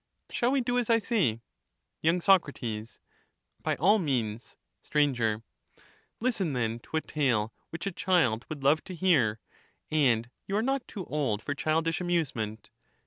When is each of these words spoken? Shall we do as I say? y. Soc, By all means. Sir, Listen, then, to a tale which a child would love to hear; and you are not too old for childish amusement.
Shall 0.31 0.51
we 0.51 0.61
do 0.61 0.79
as 0.79 0.89
I 0.89 0.97
say? 0.97 1.41
y. 2.03 2.17
Soc, 2.17 2.49
By 3.61 3.75
all 3.75 3.99
means. 3.99 4.57
Sir, 4.81 5.43
Listen, 6.19 6.53
then, 6.53 6.79
to 6.79 6.97
a 6.97 7.01
tale 7.01 7.53
which 7.69 7.85
a 7.85 7.91
child 7.91 8.43
would 8.49 8.63
love 8.63 8.83
to 8.85 8.95
hear; 8.95 9.39
and 9.91 10.31
you 10.47 10.55
are 10.57 10.63
not 10.63 10.87
too 10.87 11.05
old 11.05 11.43
for 11.43 11.53
childish 11.53 12.01
amusement. 12.01 12.71